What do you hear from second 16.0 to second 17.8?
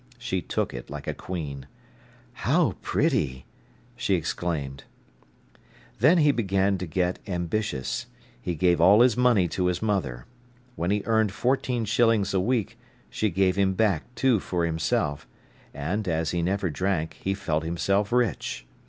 as he never drank, he felt